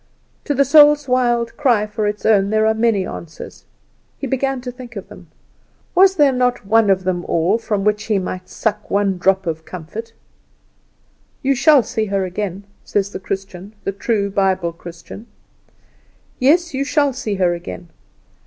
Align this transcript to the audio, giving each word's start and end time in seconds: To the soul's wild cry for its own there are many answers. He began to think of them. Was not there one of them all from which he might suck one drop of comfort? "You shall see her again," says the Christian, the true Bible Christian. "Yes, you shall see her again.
To 0.45 0.55
the 0.55 0.65
soul's 0.65 1.07
wild 1.07 1.55
cry 1.57 1.85
for 1.85 2.07
its 2.07 2.25
own 2.25 2.49
there 2.49 2.65
are 2.65 2.73
many 2.73 3.05
answers. 3.05 3.65
He 4.17 4.25
began 4.25 4.59
to 4.61 4.71
think 4.71 4.95
of 4.95 5.09
them. 5.09 5.27
Was 5.93 6.17
not 6.17 6.55
there 6.63 6.65
one 6.67 6.89
of 6.89 7.03
them 7.03 7.23
all 7.25 7.59
from 7.59 7.83
which 7.83 8.05
he 8.05 8.17
might 8.17 8.49
suck 8.49 8.89
one 8.89 9.19
drop 9.19 9.45
of 9.45 9.63
comfort? 9.63 10.13
"You 11.43 11.53
shall 11.53 11.83
see 11.83 12.05
her 12.05 12.25
again," 12.25 12.63
says 12.83 13.11
the 13.11 13.19
Christian, 13.19 13.73
the 13.83 13.91
true 13.91 14.31
Bible 14.31 14.73
Christian. 14.73 15.27
"Yes, 16.39 16.73
you 16.73 16.83
shall 16.83 17.13
see 17.13 17.35
her 17.35 17.53
again. 17.53 17.89